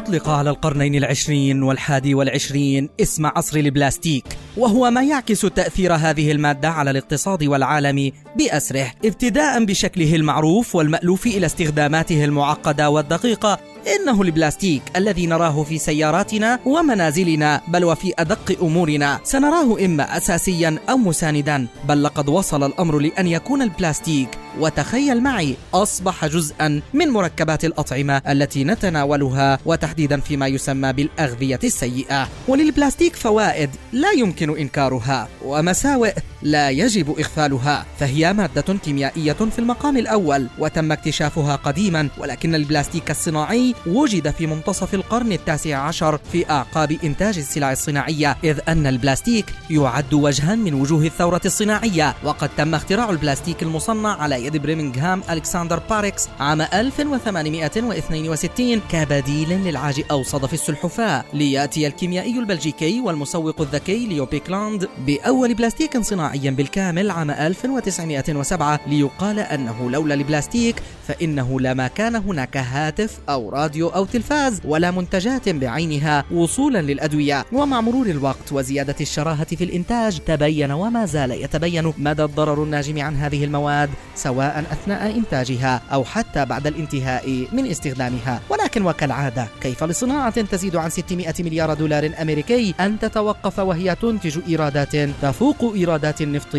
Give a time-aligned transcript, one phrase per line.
[0.00, 2.88] أطلق على القرنين العشرين والحادي والعشرين.
[3.00, 4.24] اسم عصر البلاستيك
[4.56, 11.46] وهو ما يعكس تأثير هذه المادة على الاقتصاد والعالم بأسره ابتداء بشكله المعروف والمألوف إلى
[11.46, 19.20] استخداماته المعقدة والدقيقة إنه البلاستيك الذي نراه في سياراتنا ومنازلنا بل وفي أدق أمورنا.
[19.24, 24.28] سنراه إما أساسيا أو مساندا بل لقد وصل الأمر لأن يكون البلاستيك.
[24.60, 32.28] وتخيل معي أصبح جزءا من مركبات الأطعمة التي نتناولها وتحديدا فيما يسمى بالأغذية السيئة.
[32.48, 36.12] وللبلاستيك فوائد لا يمكن إنكارها ومساوئ
[36.42, 37.86] لا يجب إغفالها.
[37.98, 44.94] فهي مادة كيميائية في المقام الأول وتم اكتشافها قديما ولكن البلاستيك الصناعي وجد في منتصف
[44.94, 51.06] القرن التاسع عشر في أعقاب إنتاج السلع الصناعية إذ أن البلاستيك يعد وجها من وجوه
[51.06, 52.14] الثورة الصناعية.
[52.24, 60.22] وقد تم اختراع البلاستيك المصنع على يد بريمنغهام ألكسندر باركس عام 1862 كبديل للعاج أو
[60.22, 61.24] صدف السلحفاة.
[61.32, 69.90] ليأتي الكيميائي البلجيكي والمسوق الذكي ليو بيكلاند بأول بلاستيك صناعي بالكامل عام 1907 ليقال أنه
[69.90, 76.82] لولا البلاستيك فإنه لما كان هناك هاتف أو راديو أو تلفاز ولا منتجات بعينها وصولا
[76.82, 77.44] للأدوية.
[77.52, 83.16] ومع مرور الوقت وزيادة الشراهة في الإنتاج تبين وما زال يتبين مدى الضرر الناجم عن
[83.16, 88.40] هذه المواد سواء أثناء إنتاجها أو حتى بعد الانتهاء من استخدامها.
[88.50, 94.96] ولكن وكالعادة كيف لصناعة تزيد عن 600 مليار دولار أمريكي؟ أن تتوقف وهي تنتج إيرادات
[95.22, 96.56] تفوق إيرادات النفط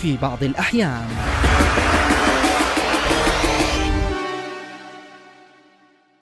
[0.00, 1.08] في بعض الأحيان.